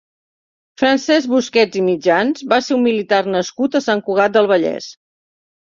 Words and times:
Francesc 0.81 1.29
Busquets 1.33 1.77
i 1.83 1.83
Mitjans 1.91 2.47
va 2.55 2.59
ser 2.69 2.79
un 2.79 2.83
militar 2.89 3.21
nascut 3.37 3.81
a 3.81 3.85
Sant 3.91 4.05
Cugat 4.11 4.37
del 4.41 4.53
Vallès. 4.57 4.93